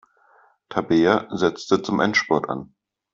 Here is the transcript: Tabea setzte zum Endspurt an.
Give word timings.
Tabea 0.69 1.27
setzte 1.31 1.83
zum 1.83 1.99
Endspurt 1.99 2.49
an. 2.49 2.73